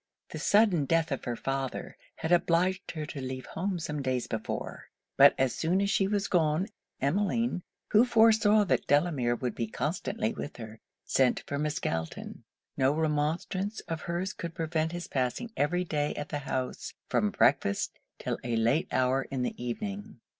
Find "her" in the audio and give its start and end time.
1.25-1.35, 2.95-3.05, 10.57-10.79